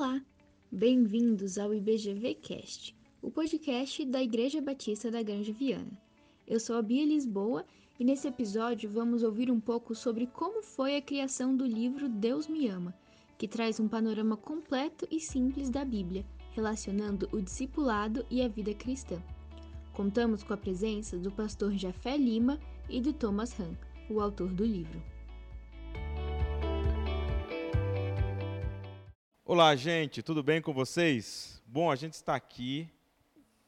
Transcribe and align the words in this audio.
Olá, 0.00 0.22
bem-vindos 0.70 1.58
ao 1.58 1.74
IBGVcast, 1.74 2.96
o 3.20 3.32
podcast 3.32 4.04
da 4.04 4.22
Igreja 4.22 4.62
Batista 4.62 5.10
da 5.10 5.24
Grande 5.24 5.50
Viana. 5.50 5.90
Eu 6.46 6.60
sou 6.60 6.76
a 6.76 6.82
Bia 6.82 7.04
Lisboa 7.04 7.66
e 7.98 8.04
nesse 8.04 8.28
episódio 8.28 8.88
vamos 8.88 9.24
ouvir 9.24 9.50
um 9.50 9.58
pouco 9.58 9.96
sobre 9.96 10.28
como 10.28 10.62
foi 10.62 10.96
a 10.96 11.02
criação 11.02 11.56
do 11.56 11.66
livro 11.66 12.08
Deus 12.08 12.46
Me 12.46 12.68
Ama, 12.68 12.94
que 13.36 13.48
traz 13.48 13.80
um 13.80 13.88
panorama 13.88 14.36
completo 14.36 15.04
e 15.10 15.18
simples 15.18 15.68
da 15.68 15.84
Bíblia, 15.84 16.24
relacionando 16.52 17.28
o 17.32 17.42
discipulado 17.42 18.24
e 18.30 18.40
a 18.40 18.46
vida 18.46 18.72
cristã. 18.74 19.20
Contamos 19.92 20.44
com 20.44 20.54
a 20.54 20.56
presença 20.56 21.18
do 21.18 21.32
pastor 21.32 21.72
Jafé 21.72 22.16
Lima 22.16 22.60
e 22.88 23.00
do 23.00 23.12
Thomas 23.12 23.58
Han, 23.58 23.76
o 24.08 24.20
autor 24.20 24.52
do 24.52 24.64
livro. 24.64 25.02
Olá, 29.50 29.74
gente, 29.74 30.22
tudo 30.22 30.42
bem 30.42 30.60
com 30.60 30.74
vocês? 30.74 31.62
Bom, 31.66 31.90
a 31.90 31.96
gente 31.96 32.12
está 32.12 32.34
aqui 32.34 32.86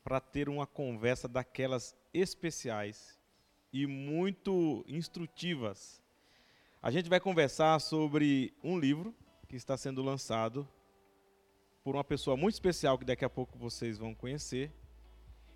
para 0.04 0.20
ter 0.20 0.46
uma 0.46 0.66
conversa 0.66 1.26
daquelas 1.26 1.96
especiais 2.12 3.18
e 3.72 3.86
muito 3.86 4.84
instrutivas. 4.86 6.02
A 6.82 6.90
gente 6.90 7.08
vai 7.08 7.18
conversar 7.18 7.80
sobre 7.80 8.52
um 8.62 8.78
livro 8.78 9.14
que 9.48 9.56
está 9.56 9.74
sendo 9.74 10.02
lançado 10.02 10.68
por 11.82 11.96
uma 11.96 12.04
pessoa 12.04 12.36
muito 12.36 12.56
especial 12.56 12.98
que 12.98 13.06
daqui 13.06 13.24
a 13.24 13.30
pouco 13.30 13.56
vocês 13.56 13.96
vão 13.96 14.14
conhecer. 14.14 14.70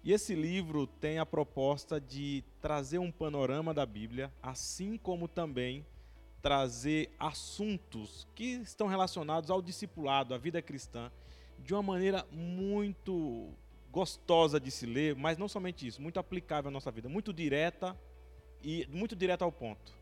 E 0.02 0.10
esse 0.10 0.34
livro 0.34 0.86
tem 0.86 1.18
a 1.18 1.26
proposta 1.26 2.00
de 2.00 2.42
trazer 2.62 2.96
um 2.96 3.12
panorama 3.12 3.74
da 3.74 3.84
Bíblia, 3.84 4.32
assim 4.42 4.96
como 4.96 5.28
também 5.28 5.84
trazer 6.44 7.10
assuntos 7.18 8.28
que 8.34 8.56
estão 8.56 8.86
relacionados 8.86 9.50
ao 9.50 9.62
discipulado, 9.62 10.34
à 10.34 10.36
vida 10.36 10.60
cristã, 10.60 11.10
de 11.58 11.72
uma 11.72 11.82
maneira 11.82 12.26
muito 12.30 13.48
gostosa 13.90 14.60
de 14.60 14.70
se 14.70 14.84
ler, 14.84 15.16
mas 15.16 15.38
não 15.38 15.48
somente 15.48 15.86
isso, 15.86 16.02
muito 16.02 16.20
aplicável 16.20 16.68
à 16.68 16.70
nossa 16.70 16.90
vida, 16.90 17.08
muito 17.08 17.32
direta 17.32 17.98
e 18.62 18.86
muito 18.90 19.16
direta 19.16 19.42
ao 19.42 19.50
ponto. 19.50 19.94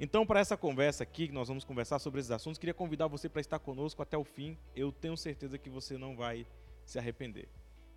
Então, 0.00 0.24
para 0.24 0.40
essa 0.40 0.56
conversa 0.56 1.02
aqui, 1.02 1.28
que 1.28 1.34
nós 1.34 1.48
vamos 1.48 1.64
conversar 1.64 1.98
sobre 1.98 2.18
esses 2.18 2.30
assuntos, 2.30 2.58
queria 2.58 2.72
convidar 2.72 3.06
você 3.06 3.28
para 3.28 3.42
estar 3.42 3.58
conosco 3.58 4.00
até 4.00 4.16
o 4.16 4.24
fim. 4.24 4.56
Eu 4.74 4.90
tenho 4.90 5.18
certeza 5.18 5.58
que 5.58 5.68
você 5.68 5.98
não 5.98 6.16
vai 6.16 6.46
se 6.86 6.98
arrepender. 6.98 7.46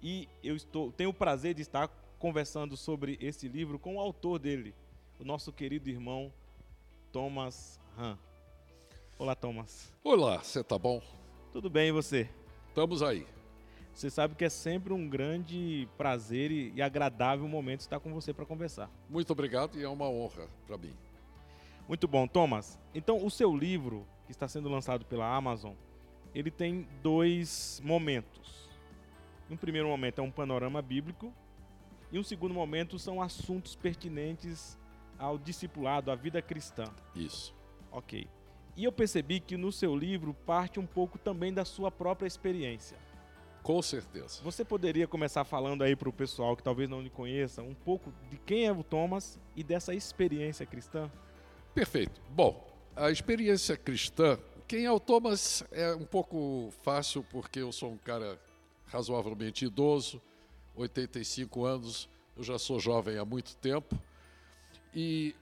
E 0.03 0.27
eu 0.43 0.57
estou, 0.57 0.91
tenho 0.91 1.11
o 1.11 1.13
prazer 1.13 1.53
de 1.53 1.61
estar 1.61 1.87
conversando 2.19 2.75
sobre 2.75 3.17
esse 3.21 3.47
livro 3.47 3.79
com 3.79 3.95
o 3.95 4.01
autor 4.01 4.39
dele, 4.39 4.75
o 5.17 5.23
nosso 5.23 5.53
querido 5.53 5.89
irmão 5.89 6.33
Thomas 7.11 7.79
Han. 7.97 8.17
Olá, 9.17 9.35
Thomas. 9.35 9.91
Olá, 10.03 10.39
você 10.39 10.63
tá 10.63 10.77
bom? 10.77 11.01
Tudo 11.51 11.69
bem, 11.69 11.89
e 11.89 11.91
você? 11.91 12.29
Estamos 12.67 13.01
aí. 13.01 13.25
Você 13.93 14.09
sabe 14.09 14.35
que 14.35 14.45
é 14.45 14.49
sempre 14.49 14.93
um 14.93 15.09
grande 15.09 15.87
prazer 15.97 16.51
e 16.51 16.81
agradável 16.81 17.47
momento 17.47 17.79
estar 17.79 17.99
com 17.99 18.13
você 18.13 18.31
para 18.33 18.45
conversar. 18.45 18.91
Muito 19.09 19.31
obrigado 19.31 19.79
e 19.79 19.83
é 19.83 19.89
uma 19.89 20.07
honra 20.07 20.47
para 20.67 20.77
mim. 20.77 20.93
Muito 21.87 22.07
bom, 22.07 22.27
Thomas. 22.27 22.77
Então, 22.93 23.25
o 23.25 23.31
seu 23.31 23.55
livro, 23.55 24.05
que 24.25 24.31
está 24.31 24.47
sendo 24.47 24.69
lançado 24.69 25.03
pela 25.05 25.33
Amazon, 25.35 25.73
ele 26.35 26.51
tem 26.51 26.87
dois 27.01 27.81
momentos. 27.83 28.69
Um 29.49 29.57
primeiro 29.57 29.87
momento 29.87 30.19
é 30.19 30.23
um 30.23 30.29
panorama 30.29 30.81
bíblico 30.81 31.33
e 32.11 32.19
um 32.19 32.23
segundo 32.23 32.53
momento 32.53 32.99
são 32.99 33.21
assuntos 33.21 33.75
pertinentes 33.75 34.77
ao 35.17 35.37
discipulado, 35.37 36.11
à 36.11 36.15
vida 36.15 36.41
cristã. 36.41 36.85
Isso. 37.15 37.55
Ok. 37.91 38.27
E 38.75 38.83
eu 38.83 38.91
percebi 38.91 39.39
que 39.39 39.57
no 39.57 39.71
seu 39.71 39.95
livro 39.95 40.33
parte 40.45 40.79
um 40.79 40.85
pouco 40.85 41.17
também 41.17 41.53
da 41.53 41.65
sua 41.65 41.89
própria 41.89 42.27
experiência. 42.27 42.97
Com 43.63 43.81
certeza. 43.81 44.39
Você 44.43 44.63
poderia 44.63 45.07
começar 45.07 45.43
falando 45.43 45.81
aí 45.81 45.95
para 45.95 46.07
o 46.07 46.13
pessoal 46.13 46.55
que 46.55 46.63
talvez 46.63 46.89
não 46.89 47.01
lhe 47.01 47.09
conheça 47.09 47.61
um 47.61 47.73
pouco 47.73 48.13
de 48.29 48.37
quem 48.37 48.65
é 48.65 48.71
o 48.71 48.83
Thomas 48.83 49.39
e 49.55 49.63
dessa 49.63 49.93
experiência 49.93 50.65
cristã? 50.65 51.11
Perfeito. 51.73 52.21
Bom, 52.29 52.65
a 52.95 53.11
experiência 53.11 53.75
cristã, 53.75 54.39
quem 54.67 54.85
é 54.85 54.91
o 54.91 54.99
Thomas 54.99 55.63
é 55.71 55.93
um 55.93 56.05
pouco 56.05 56.71
fácil 56.81 57.25
porque 57.29 57.59
eu 57.59 57.71
sou 57.71 57.91
um 57.91 57.97
cara 57.97 58.39
razoavelmente 58.85 59.65
idoso, 59.65 60.21
85 60.75 61.65
anos, 61.65 62.09
eu 62.37 62.43
já 62.43 62.57
sou 62.57 62.79
jovem 62.79 63.17
há 63.17 63.25
muito 63.25 63.57
tempo 63.57 63.99
e 64.99 65.35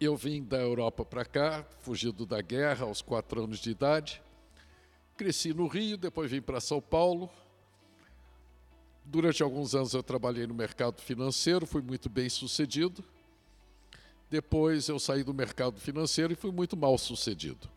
eu 0.00 0.16
vim 0.16 0.42
da 0.42 0.56
Europa 0.56 1.04
para 1.04 1.22
cá, 1.22 1.66
fugido 1.80 2.24
da 2.24 2.40
guerra 2.40 2.86
aos 2.86 3.02
quatro 3.02 3.44
anos 3.44 3.58
de 3.58 3.70
idade. 3.70 4.22
Cresci 5.18 5.52
no 5.52 5.66
Rio, 5.66 5.98
depois 5.98 6.30
vim 6.30 6.40
para 6.40 6.58
São 6.58 6.80
Paulo. 6.80 7.28
Durante 9.04 9.42
alguns 9.42 9.74
anos 9.74 9.92
eu 9.92 10.02
trabalhei 10.02 10.46
no 10.46 10.54
mercado 10.54 11.02
financeiro, 11.02 11.66
fui 11.66 11.82
muito 11.82 12.08
bem 12.08 12.26
sucedido. 12.30 13.04
Depois 14.30 14.88
eu 14.88 14.98
saí 14.98 15.22
do 15.22 15.34
mercado 15.34 15.78
financeiro 15.78 16.32
e 16.32 16.36
fui 16.36 16.50
muito 16.50 16.74
mal 16.74 16.96
sucedido. 16.96 17.68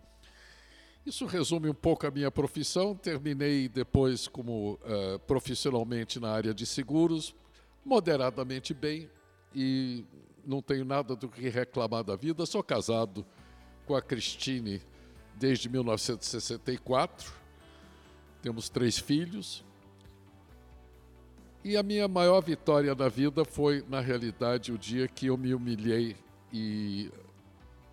Isso 1.05 1.25
resume 1.25 1.67
um 1.67 1.73
pouco 1.73 2.07
a 2.07 2.11
minha 2.11 2.31
profissão. 2.31 2.95
Terminei 2.95 3.67
depois 3.67 4.25
como 4.25 4.75
uh, 4.75 5.19
profissionalmente 5.27 6.17
na 6.17 6.31
área 6.31 6.53
de 6.53 6.66
seguros, 6.66 7.35
moderadamente 7.83 8.73
bem, 8.73 9.09
e 9.53 10.05
não 10.45 10.61
tenho 10.61 10.85
nada 10.85 11.16
do 11.16 11.28
que 11.28 11.50
reclamar 11.50 12.03
da 12.03 12.16
vida. 12.16 12.45
Sou 12.45 12.63
casado 12.63 13.25
com 13.85 13.95
a 13.95 14.01
Cristine 14.01 14.81
desde 15.35 15.69
1964. 15.69 17.33
Temos 18.41 18.69
três 18.69 18.97
filhos. 18.97 19.63
E 21.63 21.75
a 21.75 21.81
minha 21.81 22.07
maior 22.07 22.41
vitória 22.41 22.94
na 22.94 23.09
vida 23.09 23.44
foi, 23.44 23.84
na 23.89 24.00
realidade, 24.00 24.72
o 24.72 24.78
dia 24.78 25.07
que 25.07 25.28
eu 25.28 25.38
me 25.38 25.53
humilhei 25.53 26.16
e 26.53 27.09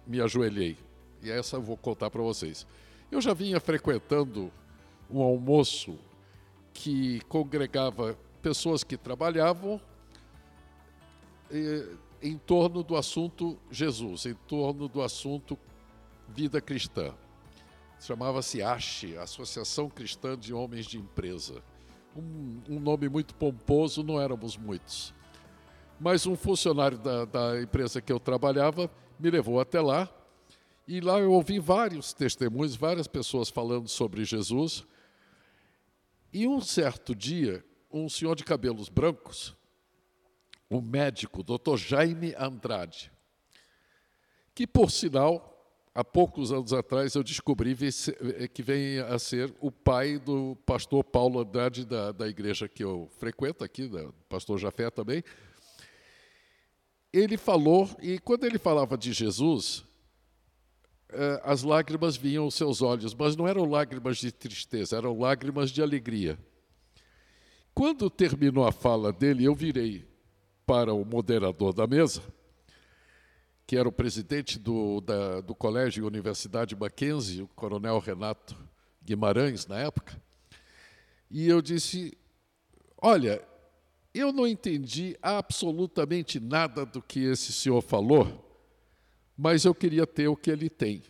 me 0.06 0.20
ajoelhei. 0.20 0.76
E 1.22 1.30
essa 1.30 1.56
eu 1.56 1.62
vou 1.62 1.76
contar 1.76 2.10
para 2.10 2.20
vocês. 2.20 2.66
Eu 3.10 3.20
já 3.20 3.32
vinha 3.32 3.58
frequentando 3.60 4.52
um 5.10 5.22
almoço 5.22 5.98
que 6.74 7.20
congregava 7.28 8.18
pessoas 8.42 8.84
que 8.84 8.96
trabalhavam 8.96 9.80
em 12.22 12.38
torno 12.38 12.84
do 12.84 12.96
assunto 12.96 13.58
Jesus, 13.70 14.26
em 14.26 14.34
torno 14.46 14.88
do 14.88 15.02
assunto 15.02 15.58
vida 16.28 16.60
cristã. 16.60 17.12
Chamava-se 18.00 18.62
ASHE, 18.62 19.16
Associação 19.16 19.88
Cristã 19.88 20.38
de 20.38 20.54
Homens 20.54 20.86
de 20.86 20.98
Empresa. 20.98 21.62
Um, 22.16 22.60
um, 22.68 22.80
nome 22.80 23.08
muito 23.08 23.34
pomposo, 23.34 24.02
não 24.02 24.20
éramos 24.20 24.56
muitos. 24.56 25.12
Mas 25.98 26.26
um 26.26 26.36
funcionário 26.36 26.98
da, 26.98 27.24
da 27.24 27.60
empresa 27.60 28.00
que 28.00 28.12
eu 28.12 28.20
trabalhava 28.20 28.90
me 29.18 29.30
levou 29.30 29.60
até 29.60 29.80
lá 29.80 30.08
e 30.86 31.00
lá 31.00 31.18
eu 31.18 31.32
ouvi 31.32 31.58
vários 31.58 32.12
testemunhos, 32.12 32.74
várias 32.74 33.06
pessoas 33.06 33.48
falando 33.48 33.88
sobre 33.88 34.24
Jesus. 34.24 34.84
E 36.32 36.46
um 36.46 36.60
certo 36.60 37.14
dia, 37.14 37.64
um 37.90 38.08
senhor 38.08 38.34
de 38.34 38.44
cabelos 38.44 38.88
brancos 38.88 39.56
o 40.72 40.80
médico 40.80 41.42
Dr. 41.42 41.76
Jaime 41.76 42.34
Andrade, 42.36 43.12
que, 44.54 44.66
por 44.66 44.90
sinal, 44.90 45.52
há 45.94 46.02
poucos 46.02 46.50
anos 46.50 46.72
atrás 46.72 47.14
eu 47.14 47.22
descobri 47.22 47.76
que 48.52 48.62
vem 48.62 48.98
a 48.98 49.18
ser 49.18 49.54
o 49.60 49.70
pai 49.70 50.18
do 50.18 50.56
pastor 50.64 51.04
Paulo 51.04 51.40
Andrade 51.40 51.84
da, 51.84 52.12
da 52.12 52.26
igreja 52.26 52.68
que 52.68 52.82
eu 52.82 53.10
frequento 53.18 53.62
aqui, 53.62 53.86
do 53.86 54.14
pastor 54.28 54.58
Jafé 54.58 54.90
também. 54.90 55.22
Ele 57.12 57.36
falou, 57.36 57.88
e 58.00 58.18
quando 58.18 58.44
ele 58.44 58.58
falava 58.58 58.96
de 58.96 59.12
Jesus, 59.12 59.84
eh, 61.10 61.42
as 61.44 61.62
lágrimas 61.62 62.16
vinham 62.16 62.44
aos 62.44 62.54
seus 62.54 62.80
olhos, 62.80 63.14
mas 63.14 63.36
não 63.36 63.46
eram 63.46 63.66
lágrimas 63.66 64.16
de 64.16 64.32
tristeza, 64.32 64.96
eram 64.96 65.18
lágrimas 65.18 65.70
de 65.70 65.82
alegria. 65.82 66.38
Quando 67.74 68.08
terminou 68.08 68.66
a 68.66 68.72
fala 68.72 69.12
dele, 69.12 69.44
eu 69.44 69.54
virei 69.54 70.10
para 70.66 70.94
o 70.94 71.04
moderador 71.04 71.72
da 71.72 71.86
mesa, 71.86 72.22
que 73.66 73.76
era 73.76 73.88
o 73.88 73.92
presidente 73.92 74.58
do, 74.58 75.00
da, 75.00 75.40
do 75.40 75.54
Colégio 75.54 76.06
Universidade 76.06 76.76
Mackenzie, 76.76 77.42
o 77.42 77.48
coronel 77.48 77.98
Renato 77.98 78.56
Guimarães, 79.02 79.66
na 79.66 79.78
época, 79.78 80.20
e 81.30 81.48
eu 81.48 81.62
disse: 81.62 82.16
Olha, 83.00 83.42
eu 84.14 84.32
não 84.32 84.46
entendi 84.46 85.16
absolutamente 85.22 86.38
nada 86.38 86.84
do 86.84 87.00
que 87.00 87.20
esse 87.20 87.52
senhor 87.52 87.80
falou, 87.80 88.60
mas 89.36 89.64
eu 89.64 89.74
queria 89.74 90.06
ter 90.06 90.28
o 90.28 90.36
que 90.36 90.50
ele 90.50 90.68
tem. 90.68 91.02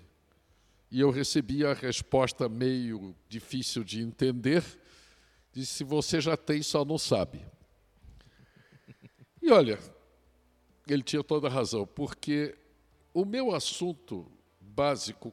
E 0.90 1.00
eu 1.00 1.10
recebi 1.10 1.66
a 1.66 1.72
resposta 1.72 2.48
meio 2.48 3.16
difícil 3.28 3.82
de 3.82 4.00
entender, 4.00 4.62
disse: 5.52 5.82
Você 5.82 6.20
já 6.20 6.36
tem, 6.36 6.62
só 6.62 6.84
não 6.84 6.98
sabe. 6.98 7.44
E 9.42 9.50
olha, 9.50 9.78
ele 10.86 11.02
tinha 11.02 11.22
toda 11.22 11.48
a 11.48 11.50
razão, 11.50 11.86
porque 11.86 12.56
o 13.12 13.24
meu 13.24 13.54
assunto 13.54 14.26
básico 14.60 15.32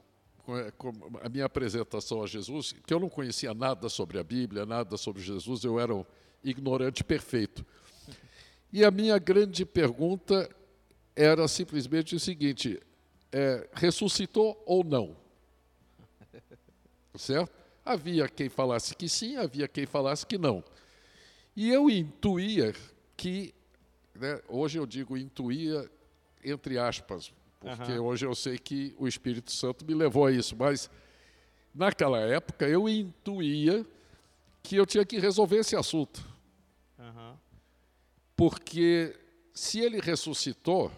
com 0.77 0.93
a 1.21 1.29
minha 1.29 1.45
apresentação 1.45 2.23
a 2.23 2.27
Jesus, 2.27 2.73
que 2.85 2.93
eu 2.93 2.99
não 2.99 3.09
conhecia 3.09 3.53
nada 3.53 3.87
sobre 3.87 4.17
a 4.17 4.23
Bíblia, 4.23 4.65
nada 4.65 4.97
sobre 4.97 5.21
Jesus, 5.21 5.63
eu 5.63 5.79
era 5.79 5.93
um 5.93 6.03
ignorante 6.43 7.03
perfeito. 7.03 7.63
E 8.73 8.83
a 8.83 8.91
minha 8.91 9.17
grande 9.17 9.65
pergunta 9.65 10.49
era 11.15 11.47
simplesmente 11.47 12.15
o 12.15 12.19
seguinte: 12.19 12.81
é, 13.31 13.67
ressuscitou 13.73 14.61
ou 14.65 14.83
não? 14.83 15.15
Certo? 17.15 17.51
Havia 17.85 18.27
quem 18.27 18.49
falasse 18.49 18.95
que 18.95 19.09
sim, 19.09 19.35
havia 19.35 19.67
quem 19.67 19.85
falasse 19.85 20.25
que 20.25 20.37
não. 20.37 20.63
E 21.55 21.69
eu 21.69 21.89
intuía 21.89 22.73
que, 23.17 23.53
né, 24.19 24.41
hoje 24.47 24.77
eu 24.77 24.85
digo 24.85 25.17
intuía 25.17 25.89
entre 26.43 26.77
aspas, 26.77 27.33
porque 27.59 27.93
uhum. 27.93 28.05
hoje 28.05 28.25
eu 28.25 28.33
sei 28.33 28.57
que 28.57 28.95
o 28.97 29.07
Espírito 29.07 29.51
Santo 29.51 29.85
me 29.85 29.93
levou 29.93 30.25
a 30.25 30.31
isso, 30.31 30.55
mas 30.57 30.89
naquela 31.73 32.19
época 32.19 32.67
eu 32.67 32.87
intuía 32.87 33.85
que 34.63 34.75
eu 34.75 34.85
tinha 34.85 35.05
que 35.05 35.19
resolver 35.19 35.57
esse 35.57 35.75
assunto. 35.75 36.25
Uhum. 36.97 37.35
Porque 38.35 39.17
se 39.53 39.79
ele 39.79 39.99
ressuscitou, 39.99 40.91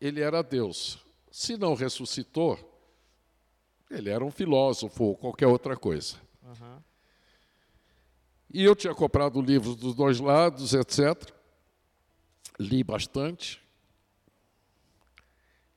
ele 0.00 0.20
era 0.20 0.42
Deus. 0.42 1.04
Se 1.30 1.56
não 1.56 1.74
ressuscitou, 1.74 2.58
ele 3.90 4.10
era 4.10 4.24
um 4.24 4.30
filósofo 4.30 5.04
ou 5.04 5.16
qualquer 5.16 5.46
outra 5.46 5.76
coisa. 5.76 6.16
Uhum. 6.42 6.82
E 8.54 8.62
eu 8.62 8.76
tinha 8.76 8.94
comprado 8.94 9.42
livros 9.42 9.74
dos 9.74 9.96
dois 9.96 10.20
lados, 10.20 10.74
etc. 10.74 11.28
Li 12.56 12.84
bastante. 12.84 13.60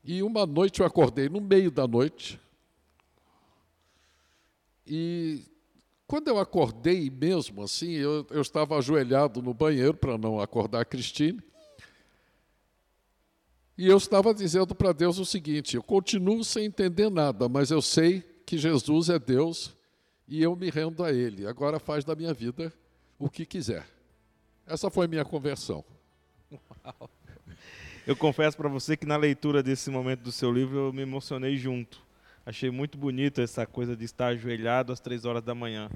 E 0.04 0.22
uma 0.22 0.46
noite 0.46 0.82
eu 0.82 0.86
acordei 0.86 1.28
no 1.28 1.42
meio 1.42 1.72
da 1.72 1.88
noite. 1.88 2.40
E 4.86 5.44
quando 6.06 6.28
eu 6.28 6.38
acordei 6.38 7.10
mesmo 7.10 7.64
assim, 7.64 7.94
eu, 7.94 8.28
eu 8.30 8.44
estava 8.44 8.78
ajoelhado 8.78 9.42
no 9.42 9.56
banheiro 9.56 9.98
para 9.98 10.16
não 10.16 10.40
acordar 10.40 10.82
a 10.82 10.86
Cristine. 10.86 11.42
E 13.76 13.88
eu 13.88 13.98
estava 13.98 14.36
dizendo 14.36 14.76
para 14.76 14.94
Deus 14.94 15.18
o 15.18 15.26
seguinte: 15.26 15.76
eu 15.76 15.82
continuo 15.82 16.44
sem 16.44 16.66
entender 16.66 17.10
nada, 17.10 17.50
mas 17.50 17.72
eu 17.72 17.82
sei 17.82 18.22
que 18.46 18.56
Jesus 18.56 19.10
é 19.10 19.18
Deus 19.18 19.76
e 20.28 20.42
eu 20.44 20.56
me 20.56 20.70
rendo 20.70 21.04
a 21.04 21.12
Ele. 21.12 21.48
Agora 21.48 21.80
faz 21.80 22.04
da 22.04 22.16
minha 22.16 22.34
vida 22.34 22.74
o 23.18 23.30
que 23.30 23.46
quiser. 23.46 23.86
Essa 24.66 24.90
foi 24.90 25.08
minha 25.08 25.24
conversão. 25.24 25.84
Uau. 26.52 27.10
Eu 28.06 28.16
confesso 28.16 28.56
para 28.56 28.70
você 28.70 28.96
que 28.96 29.06
na 29.06 29.18
leitura 29.18 29.62
desse 29.62 29.90
momento 29.90 30.22
do 30.22 30.32
seu 30.32 30.52
livro 30.52 30.78
eu 30.78 30.94
me 30.94 31.02
emocionei 31.02 31.58
junto. 31.58 32.02
Achei 32.46 32.72
muito 32.72 32.98
bonito 32.98 33.42
essa 33.42 33.66
coisa 33.66 33.96
de 33.98 34.06
estar 34.06 34.28
ajoelhado 34.28 34.94
às 34.94 35.02
três 35.02 35.26
horas 35.26 35.44
da 35.44 35.54
manhã. 35.54 35.90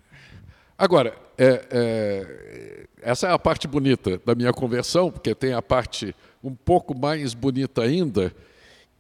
Agora, 0.78 1.16
é, 1.38 1.66
é, 1.72 2.88
essa 3.02 3.28
é 3.28 3.32
a 3.32 3.40
parte 3.40 3.68
bonita 3.68 4.20
da 4.26 4.36
minha 4.36 4.52
conversão, 4.52 5.10
porque 5.10 5.34
tem 5.34 5.54
a 5.54 5.62
parte 5.62 6.14
um 6.44 6.54
pouco 6.54 6.98
mais 6.98 7.34
bonita 7.34 7.84
ainda, 7.84 8.36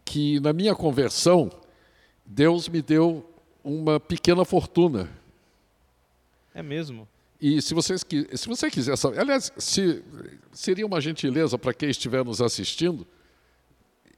que 0.05 0.39
na 0.39 0.53
minha 0.53 0.75
conversão, 0.75 1.49
Deus 2.25 2.69
me 2.69 2.81
deu 2.81 3.29
uma 3.63 3.99
pequena 3.99 4.45
fortuna. 4.45 5.09
É 6.53 6.61
mesmo? 6.61 7.07
E 7.39 7.61
se, 7.61 7.73
vocês, 7.73 8.05
se 8.35 8.47
você 8.47 8.69
quiser 8.69 8.95
saber, 8.97 9.19
aliás, 9.19 9.51
se, 9.57 10.03
seria 10.51 10.85
uma 10.85 11.01
gentileza 11.01 11.57
para 11.57 11.73
quem 11.73 11.89
estiver 11.89 12.23
nos 12.23 12.41
assistindo, 12.41 13.07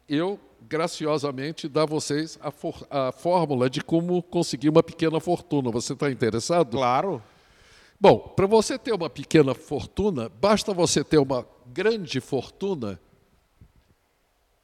eu 0.10 0.40
graciosamente 0.68 1.68
dar 1.68 1.84
a 1.84 1.86
vocês 1.86 2.38
a, 2.42 2.52
for, 2.52 2.86
a 2.90 3.12
fórmula 3.12 3.70
de 3.70 3.82
como 3.82 4.22
conseguir 4.24 4.70
uma 4.70 4.84
pequena 4.84 5.20
fortuna. 5.20 5.72
Você 5.72 5.94
está 5.94 6.12
interessado? 6.12 6.72
Claro. 6.72 7.24
Bom, 8.00 8.20
para 8.20 8.48
você 8.48 8.78
ter 8.78 8.94
uma 8.94 9.10
pequena 9.10 9.54
fortuna, 9.54 10.28
basta 10.28 10.74
você 10.74 11.04
ter 11.04 11.18
uma 11.18 11.48
grande 11.68 12.20
fortuna 12.20 13.00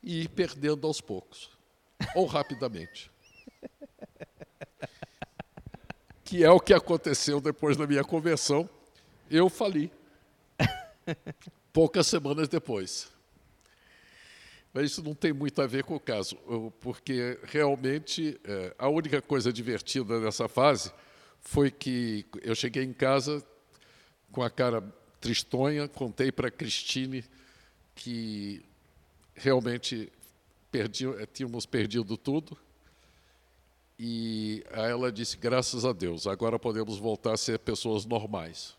e 0.04 0.24
ir 0.24 0.30
perdendo 0.30 0.86
aos 0.86 1.00
poucos, 1.00 1.50
ou 2.16 2.26
rapidamente. 2.26 3.12
Que 6.30 6.44
é 6.44 6.52
o 6.52 6.60
que 6.60 6.76
aconteceu 6.76 7.42
depois 7.42 7.76
da 7.76 7.88
minha 7.88 8.04
conversão. 8.04 8.70
Eu 9.32 9.50
fali. 9.50 9.92
Poucas 11.74 12.06
semanas 12.06 12.48
depois. 12.48 13.12
Mas 14.72 14.92
isso 14.92 15.02
não 15.02 15.16
tem 15.16 15.34
muito 15.34 15.60
a 15.60 15.66
ver 15.66 15.84
com 15.84 15.96
o 15.96 16.00
caso, 16.00 16.36
porque 16.80 17.40
realmente 17.46 18.40
é, 18.44 18.76
a 18.78 18.88
única 18.88 19.20
coisa 19.24 19.52
divertida 19.52 20.20
nessa 20.20 20.48
fase 20.48 20.94
foi 21.42 21.72
que 21.72 22.28
eu 22.44 22.54
cheguei 22.54 22.84
em 22.84 22.94
casa 22.94 23.44
com 24.32 24.44
a 24.44 24.52
cara 24.52 24.84
tristonha, 25.20 25.88
contei 25.88 26.32
para 26.32 26.50
a 26.50 26.52
Cristine 26.52 27.26
que 27.96 28.64
realmente 29.34 30.14
perdi, 30.72 31.08
eh, 31.08 31.26
tínhamos 31.26 31.66
perdido 31.66 32.16
tudo. 32.16 32.56
E 34.00 34.64
ela 34.72 35.12
disse: 35.12 35.36
graças 35.36 35.84
a 35.84 35.92
Deus, 35.92 36.26
agora 36.26 36.58
podemos 36.58 36.98
voltar 36.98 37.34
a 37.34 37.38
ser 37.38 37.60
pessoas 37.60 38.06
normais. 38.06 38.78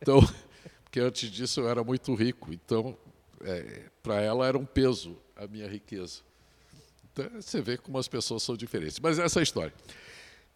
então, 0.00 0.20
porque 0.82 1.00
antes 1.00 1.30
disso 1.30 1.60
eu 1.60 1.68
era 1.68 1.84
muito 1.84 2.14
rico, 2.14 2.50
então 2.50 2.96
é, 3.42 3.82
para 4.02 4.22
ela 4.22 4.46
era 4.46 4.56
um 4.56 4.64
peso 4.64 5.18
a 5.36 5.46
minha 5.46 5.68
riqueza. 5.68 6.22
Então, 7.12 7.28
você 7.40 7.60
vê 7.60 7.76
como 7.76 7.98
as 7.98 8.08
pessoas 8.08 8.42
são 8.42 8.56
diferentes. 8.56 8.98
Mas 9.00 9.18
essa 9.18 9.38
é 9.38 9.40
a 9.40 9.42
história. 9.42 9.74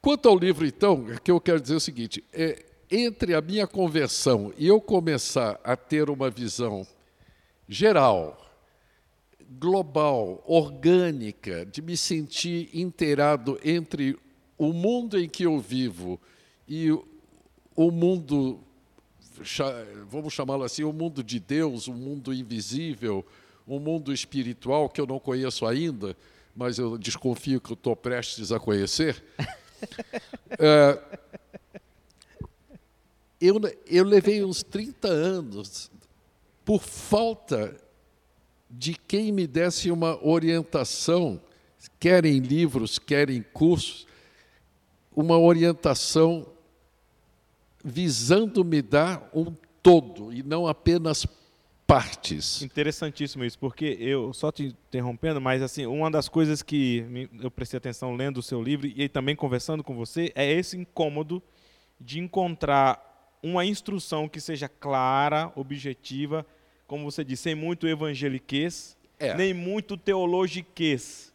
Quanto 0.01 0.29
ao 0.29 0.39
livro, 0.39 0.67
então, 0.67 1.05
o 1.05 1.21
que 1.21 1.31
eu 1.31 1.41
quero 1.41 1.61
dizer 1.61 1.75
é 1.75 1.77
o 1.77 1.81
seguinte: 1.81 2.25
é, 2.33 2.65
entre 2.91 3.35
a 3.35 3.43
minha 3.43 3.67
conversão 3.67 4.55
e 4.57 4.67
eu 4.67 4.81
começar 4.81 5.61
a 5.63 5.77
ter 5.77 6.09
uma 6.09 6.31
visão 6.31 6.87
geral, 7.69 8.50
global, 9.59 10.43
orgânica, 10.47 11.67
de 11.67 11.83
me 11.83 11.97
sentir 11.97 12.71
inteirado 12.73 13.59
entre 13.65 14.17
o 14.57 14.73
mundo 14.73 15.19
em 15.19 15.29
que 15.29 15.45
eu 15.45 15.59
vivo 15.59 16.21
e 16.69 16.91
o 17.75 17.91
mundo, 17.91 18.61
vamos 20.09 20.33
chamá-lo 20.33 20.63
assim, 20.63 20.85
o 20.85 20.93
mundo 20.93 21.25
de 21.25 21.41
Deus, 21.41 21.89
o 21.89 21.93
mundo 21.93 22.33
invisível, 22.33 23.27
o 23.67 23.81
mundo 23.81 24.13
espiritual 24.13 24.89
que 24.89 25.01
eu 25.01 25.07
não 25.07 25.19
conheço 25.19 25.67
ainda, 25.67 26.17
mas 26.55 26.79
eu 26.79 26.97
desconfio 26.97 27.61
que 27.61 27.73
eu 27.73 27.75
estou 27.75 27.97
prestes 27.97 28.53
a 28.53 28.61
conhecer. 28.61 29.25
é, 30.59 31.19
eu, 33.41 33.59
eu 33.87 34.05
levei 34.05 34.45
uns 34.45 34.63
30 34.63 35.09
anos 35.09 35.91
por 36.65 36.83
falta 36.83 37.75
de 38.71 38.95
quem 38.95 39.33
me 39.33 39.47
desse 39.47 39.91
uma 39.91 40.25
orientação, 40.25 41.41
quer 41.99 42.25
em 42.25 42.39
livros, 42.39 42.99
quer 42.99 43.29
em 43.29 43.43
cursos, 43.43 44.07
uma 45.15 45.39
orientação 45.39 46.47
visando 47.85 48.65
me 48.65 48.81
dar 48.81 49.29
um 49.35 49.55
todo 49.83 50.33
e 50.33 50.43
não 50.43 50.67
apenas 50.67 51.27
partes. 51.87 52.63
Interessantíssimo 52.63 53.45
isso, 53.45 53.59
porque 53.59 53.97
eu 53.99 54.33
só 54.33 54.53
te 54.53 54.67
interrompendo, 54.67 55.41
mas 55.41 55.61
assim, 55.61 55.87
uma 55.87 56.09
das 56.09 56.29
coisas 56.29 56.63
que 56.63 57.05
eu 57.43 57.51
prestei 57.51 57.79
atenção 57.79 58.15
lendo 58.15 58.37
o 58.39 58.43
seu 58.43 58.63
livro 58.63 58.87
e 58.87 59.09
também 59.09 59.35
conversando 59.35 59.83
com 59.83 59.97
você 59.97 60.31
é 60.37 60.53
esse 60.53 60.77
incômodo 60.77 61.43
de 62.01 62.21
encontrar 62.21 63.11
uma 63.43 63.65
instrução 63.65 64.29
que 64.29 64.41
seja 64.41 64.69
clara, 64.69 65.53
objetiva, 65.57 66.47
como 66.91 67.09
você 67.09 67.23
disse, 67.23 67.45
sem 67.45 67.55
muito 67.55 67.87
evangeliquez, 67.87 68.97
é. 69.17 69.33
nem 69.37 69.55
muito 69.55 69.97
teologiquez, 69.97 71.33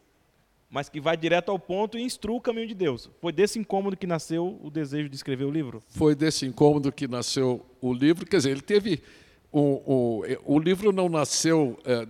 mas 0.68 0.90
que 0.90 1.00
vai 1.00 1.16
direto 1.16 1.50
ao 1.50 1.58
ponto 1.58 1.96
e 1.96 2.02
instrua 2.02 2.36
o 2.36 2.40
caminho 2.42 2.68
de 2.68 2.74
Deus. 2.74 3.08
Foi 3.22 3.32
desse 3.32 3.58
incômodo 3.58 3.96
que 3.96 4.06
nasceu 4.06 4.60
o 4.62 4.70
desejo 4.70 5.08
de 5.08 5.16
escrever 5.16 5.44
o 5.44 5.50
livro? 5.50 5.82
Foi 5.88 6.14
desse 6.14 6.44
incômodo 6.44 6.92
que 6.92 7.08
nasceu 7.08 7.64
o 7.80 7.94
livro. 7.94 8.26
Quer 8.26 8.36
dizer, 8.36 8.50
ele 8.50 8.60
teve. 8.60 9.02
O, 9.50 9.80
o, 9.86 10.56
o 10.56 10.58
livro 10.58 10.92
não 10.92 11.08
nasceu 11.08 11.78
é, 11.86 12.06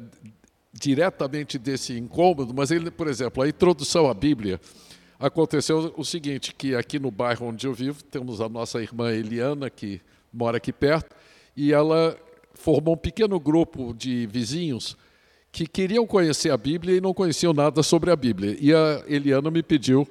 diretamente 0.72 1.56
desse 1.56 1.96
incômodo, 1.96 2.52
mas 2.52 2.72
ele, 2.72 2.90
por 2.90 3.06
exemplo, 3.06 3.44
a 3.44 3.48
introdução 3.48 4.10
à 4.10 4.14
Bíblia 4.14 4.60
aconteceu 5.20 5.94
o 5.96 6.04
seguinte, 6.04 6.52
que 6.52 6.74
aqui 6.74 6.98
no 6.98 7.12
bairro 7.12 7.46
onde 7.46 7.64
eu 7.64 7.72
vivo, 7.72 8.02
temos 8.02 8.40
a 8.40 8.48
nossa 8.48 8.82
irmã 8.82 9.12
Eliana, 9.12 9.70
que 9.70 10.00
mora 10.32 10.56
aqui 10.56 10.72
perto, 10.72 11.14
e 11.56 11.72
ela 11.72 12.18
formou 12.56 12.94
um 12.94 12.98
pequeno 12.98 13.38
grupo 13.38 13.94
de 13.94 14.26
vizinhos 14.26 14.96
que 15.52 15.66
queriam 15.66 16.06
conhecer 16.06 16.50
a 16.50 16.56
Bíblia 16.56 16.96
e 16.96 17.00
não 17.00 17.14
conheciam 17.14 17.52
nada 17.52 17.82
sobre 17.82 18.10
a 18.10 18.16
Bíblia. 18.16 18.56
E 18.60 18.74
a 18.74 19.04
Eliana 19.06 19.50
me 19.50 19.62
pediu 19.62 20.06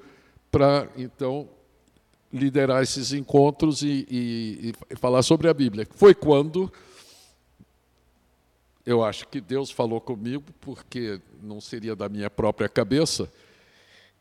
para, 0.50 0.90
então, 0.98 1.50
liderar 2.32 2.82
esses 2.82 3.14
encontros 3.14 3.82
e, 3.82 4.08
e, 4.10 4.74
e, 4.90 4.96
falar 4.96 5.22
sobre 5.22 5.48
a 5.48 5.54
Bíblia. 5.54 5.88
Foi 5.92 6.16
quando 6.16 6.72
eu 8.86 9.04
acho 9.04 9.28
que 9.28 9.42
Deus 9.42 9.72
falou 9.72 10.00
comigo, 10.00 10.44
porque 10.62 11.20
não 11.42 11.60
seria 11.60 11.96
da 11.96 12.08
minha 12.08 12.30
própria 12.30 12.70
cabeça. 12.70 13.32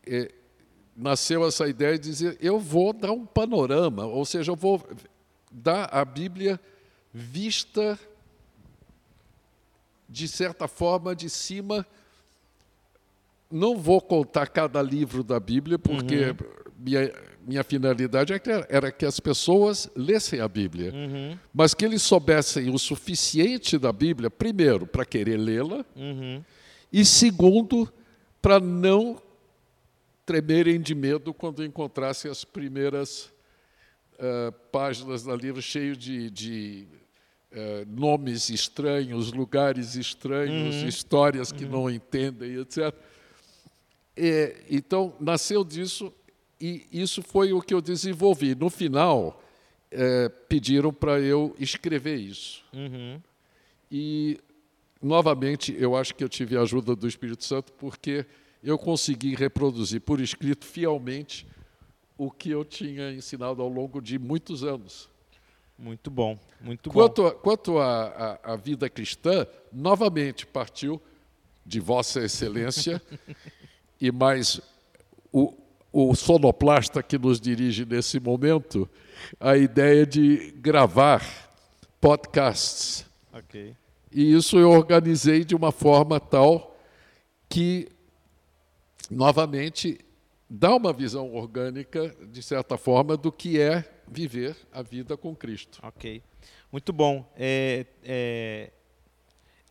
É, 0.07 0.33
nasceu 0.97 1.47
essa 1.47 1.69
ideia 1.69 1.99
de 1.99 2.09
dizer: 2.09 2.39
eu 2.41 2.59
vou 2.59 2.93
dar 2.93 3.13
um 3.13 3.27
panorama, 3.27 4.07
ou 4.07 4.25
seja, 4.25 4.53
eu 4.53 4.57
vou 4.57 4.83
dar 5.51 5.89
a 5.93 6.05
Bíblia 6.05 6.59
vista, 7.13 7.99
de 10.15 10.29
certa 10.29 10.69
forma, 10.69 11.15
de 11.15 11.29
cima. 11.29 11.85
Não 13.51 13.77
vou 13.77 14.01
contar 14.01 14.47
cada 14.47 14.81
livro 14.81 15.25
da 15.25 15.41
Bíblia, 15.41 15.77
porque 15.77 16.27
uhum. 16.27 16.37
minha, 16.79 17.13
minha 17.45 17.65
finalidade 17.65 18.33
é 18.33 18.41
era 18.69 18.93
que 18.93 19.05
as 19.05 19.19
pessoas 19.19 19.91
lessem 19.97 20.41
a 20.41 20.47
Bíblia, 20.47 20.93
uhum. 20.95 21.37
mas 21.53 21.75
que 21.75 21.85
eles 21.85 22.01
soubessem 22.03 22.71
o 22.71 22.79
suficiente 22.79 23.77
da 23.77 23.93
Bíblia, 23.93 24.31
primeiro, 24.31 24.87
para 24.87 25.05
querer 25.05 25.37
lê-la, 25.37 25.85
uhum. 25.97 26.43
e 26.93 27.05
segundo, 27.05 27.93
para 28.41 28.61
não 28.61 29.21
tremerem 30.25 30.81
de 30.81 30.95
medo 30.95 31.35
quando 31.35 31.65
encontrassem 31.65 32.31
as 32.31 32.45
primeiras 32.45 33.33
uh, 34.15 34.53
páginas 34.71 35.25
do 35.25 35.35
livro 35.35 35.61
cheio 35.61 35.97
de, 35.97 36.31
de 36.31 36.87
uh, 37.55 37.87
nomes 37.89 38.51
estranhos, 38.51 39.33
lugares 39.33 39.95
estranhos, 39.95 40.77
uhum. 40.77 40.89
histórias 40.89 41.51
que 41.53 41.65
uhum. 41.65 41.71
não 41.71 41.91
entendem, 41.91 42.57
etc. 42.57 42.95
E, 44.17 44.55
então, 44.71 45.15
nasceu 45.21 45.65
disso 45.65 46.13
e 46.61 46.87
isso 46.93 47.23
foi 47.23 47.53
o 47.53 47.61
que 47.61 47.75
eu 47.75 47.81
desenvolvi. 47.81 48.55
No 48.55 48.71
final, 48.71 49.43
é, 49.91 50.29
pediram 50.29 50.93
para 50.93 51.21
eu 51.21 51.55
escrever 51.59 52.17
isso. 52.17 52.65
Uhum. 52.73 53.21
E, 53.91 54.41
novamente, 55.03 55.75
eu 55.79 55.95
acho 55.95 56.15
que 56.15 56.25
eu 56.25 56.29
tive 56.29 56.57
a 56.57 56.63
ajuda 56.63 56.97
do 56.97 57.07
Espírito 57.07 57.45
Santo, 57.45 57.73
porque 57.75 58.25
eu 58.63 58.79
consegui 58.79 59.35
reproduzir 59.35 60.01
por 60.01 60.21
escrito 60.21 60.65
fielmente 60.65 61.47
o 62.17 62.31
que 62.31 62.51
eu 62.51 62.65
tinha 62.65 63.13
ensinado 63.13 63.61
ao 63.61 63.69
longo 63.69 64.01
de 64.01 64.19
muitos 64.19 64.65
anos. 64.65 65.11
Muito 65.79 66.11
bom, 66.11 66.39
muito 66.61 66.91
quanto 66.91 67.23
bom. 67.23 67.29
A, 67.29 67.33
quanto 67.33 67.79
à 67.79 68.57
vida 68.57 68.89
cristã, 68.89 69.47
novamente 69.73 70.47
partiu 70.47 71.01
de 71.67 71.81
Vossa 71.81 72.21
Excelência 72.21 73.03
e 74.01 74.13
mais 74.13 74.61
o, 75.33 75.53
o 75.93 76.15
sonoplasta 76.15 77.03
que 77.03 77.19
nos 77.19 77.41
dirige 77.41 77.85
nesse 77.85 78.21
momento 78.21 78.89
a 79.41 79.57
ideia 79.57 80.07
de 80.07 80.53
gravar 80.59 81.23
podcasts. 82.01 83.05
Okay. 83.33 83.75
E 84.13 84.33
isso 84.33 84.59
eu 84.59 84.71
organizei 84.71 85.45
de 85.45 85.57
uma 85.57 85.73
forma 85.73 86.21
tal 86.21 86.77
que 87.49 87.89
novamente, 89.11 89.99
dá 90.49 90.75
uma 90.75 90.93
visão 90.93 91.35
orgânica, 91.35 92.15
de 92.31 92.43
certa 92.43 92.77
forma, 92.77 93.17
do 93.17 93.31
que 93.31 93.61
é 93.61 93.85
viver 94.09 94.57
a 94.73 94.83
vida 94.83 95.17
com 95.17 95.35
Cristo. 95.35 95.79
Ok. 95.83 96.23
Muito 96.71 96.93
bom. 96.93 97.29
É, 97.37 97.87
é... 98.03 98.71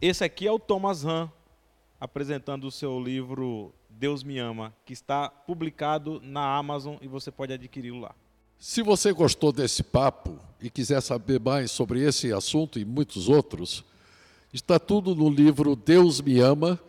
Esse 0.01 0.23
aqui 0.23 0.47
é 0.47 0.51
o 0.51 0.59
Thomas 0.59 1.05
Hahn, 1.05 1.29
apresentando 1.99 2.65
o 2.65 2.71
seu 2.71 2.99
livro 2.99 3.73
Deus 3.89 4.23
Me 4.23 4.39
Ama, 4.39 4.73
que 4.85 4.93
está 4.93 5.29
publicado 5.29 6.19
na 6.23 6.57
Amazon 6.57 6.95
e 7.01 7.07
você 7.07 7.31
pode 7.31 7.53
adquiri-lo 7.53 8.01
lá. 8.01 8.15
Se 8.59 8.81
você 8.81 9.11
gostou 9.11 9.51
desse 9.51 9.83
papo 9.83 10.39
e 10.61 10.69
quiser 10.69 11.01
saber 11.01 11.39
mais 11.39 11.71
sobre 11.71 12.01
esse 12.01 12.31
assunto 12.31 12.79
e 12.79 12.85
muitos 12.85 13.27
outros, 13.27 13.83
está 14.53 14.79
tudo 14.79 15.13
no 15.13 15.29
livro 15.29 15.75
Deus 15.75 16.21
Me 16.21 16.39
Ama, 16.39 16.79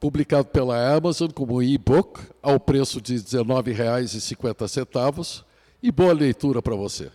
publicado 0.00 0.48
pela 0.48 0.94
Amazon 0.94 1.30
como 1.30 1.62
e-book, 1.62 2.20
ao 2.42 2.58
preço 2.58 3.00
de 3.00 3.16
R$ 3.16 3.20
19,50. 3.20 5.44
E 5.86 5.92
boa 5.92 6.14
leitura 6.14 6.62
para 6.62 6.74
você. 6.74 7.12